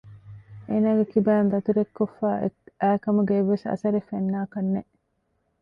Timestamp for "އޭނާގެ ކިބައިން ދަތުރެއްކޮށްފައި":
0.69-2.39